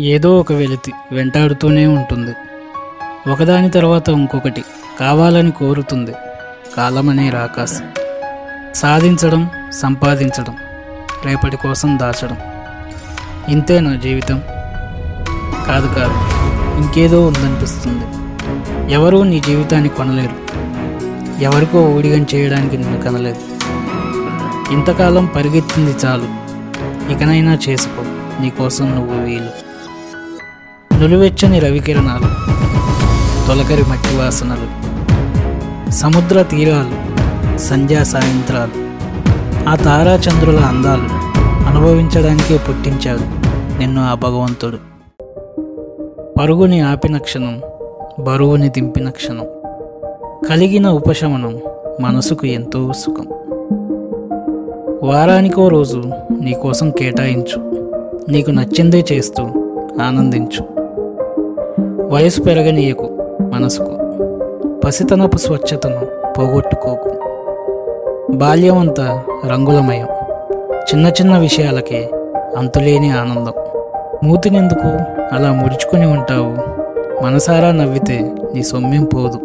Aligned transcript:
ఏదో 0.00 0.40
ఒక 0.40 0.52
వెలితి 0.52 0.92
వెంటాడుతూనే 1.12 1.86
ఉంటుంది. 1.86 2.34
ఒకదాని 3.30 3.70
తర్వాత 3.70 4.08
ఇంకొకటి 4.08 4.64
కావాలని 5.00 5.50
కోరుతుంది. 5.50 6.14
కాలమనే 6.76 7.30
రాకాశం 7.30 7.88
సాధించడం 8.74 9.50
సంపాదించడం 9.72 10.56
రేపటి 11.24 11.56
కోసం 11.56 11.98
దాచడం. 11.98 12.36
ఇంతే 13.48 13.80
నా 13.80 13.94
జీవితం? 13.96 14.42
కాదు 15.66 15.86
కాదు 15.86 16.42
ఇంకేదో 16.80 17.26
ఉందనిపిస్తుంది. 17.26 18.04
ఎవరూ 18.94 19.22
నీ 19.22 19.40
జీవితాన్ని 19.40 19.88
కొనలేరు. 19.88 20.52
ఎవరికో 21.42 21.82
ఊడిగం 21.82 22.26
చేయడానికి 22.34 22.76
నిన్ను 22.76 23.02
కనలేదు. 23.02 23.40
ఇంతకాలం 24.72 25.26
పరిగెత్తింది 25.26 26.06
చాలు. 26.06 26.28
ఇకనైనా 27.12 27.58
చేసుకో 27.68 28.02
నీకోసం 28.42 28.90
నువ్వు 28.90 29.24
వీలు. 29.24 29.61
నులివెచ్చని 31.02 31.58
రవికిరణాలు 31.58 32.26
తొలకరి 33.48 33.90
మట్టి 33.90 34.16
వాసనలు 34.16 34.66
సముద్ర 35.90 36.42
తీరాలు 36.42 37.58
సంధ్యా 37.58 38.02
సాయంత్రాలు 38.02 38.92
ఆ 39.68 39.74
తారాచంద్రుల 39.74 40.58
అందాలు 40.58 41.02
అనుభవించడానికే 41.68 42.58
పుట్టించాడు 42.58 43.20
నిన్ను 43.78 44.04
ఆ 44.04 44.14
భగవంతుడు. 44.14 44.76
పరుగుని 46.40 46.80
ఆపిన 46.80 47.18
క్షణం 47.18 47.60
బరువుని 48.20 48.68
దింపిన 48.68 49.10
క్షణం 49.10 49.46
కలిగిన 50.50 50.88
ఉపశమనం 50.88 51.60
మనసుకు 52.00 52.46
ఎంతో 52.46 52.92
సుఖం. 52.92 53.26
వారానికో 55.02 55.68
రోజు 55.68 56.02
నీకోసం 56.40 56.90
కేటాయించు 56.90 57.86
నీకు 58.28 58.50
నచ్చిందే 58.50 59.04
చేస్తూ 59.12 59.42
ఆనందించు. 60.02 60.81
వయసు 62.12 62.40
పెరగనీయకు 62.40 63.10
మనసుకు. 63.52 63.98
పసితనపు 64.84 65.36
స్వచ్ఛతను 65.36 66.00
పోగొట్టుకోకు. 66.38 67.10
బాల్యమంతా 68.30 69.22
రంగులమయం. 69.46 70.06
చిన్న 70.76 71.06
చిన్న 71.06 71.38
విషయాలకే 71.38 72.10
అంతులేని 72.56 73.10
ఆనందం. 73.10 73.52
మూతినెందుకు 74.24 74.88
అలా 75.34 75.52
ముడుచుకుని 75.52 76.06
ఉంటావు? 76.06 76.56
మనసారా 77.24 77.72
నవ్వితే 77.72 78.32
నీ 78.54 78.62
సొమ్మెం 78.62 79.04
పోదు. 79.04 79.38